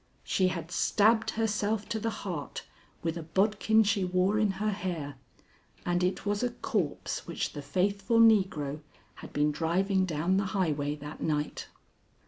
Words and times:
She 0.23 0.47
had 0.47 0.71
stabbed 0.71 1.29
herself 1.29 1.87
to 1.89 1.99
the 1.99 2.09
heart 2.25 2.63
with 3.03 3.17
a 3.17 3.21
bodkin 3.21 3.83
she 3.83 4.03
wore 4.03 4.39
in 4.39 4.49
her 4.53 4.71
hair, 4.71 5.13
and 5.85 6.03
it 6.03 6.25
was 6.25 6.41
a 6.41 6.49
corpse 6.49 7.27
which 7.27 7.53
the 7.53 7.61
faithful 7.61 8.17
negro 8.19 8.79
had 9.13 9.31
been 9.31 9.51
driving 9.51 10.07
down 10.07 10.37
the 10.37 10.45
highway 10.57 10.95
that 10.95 11.21
night." 11.21 11.67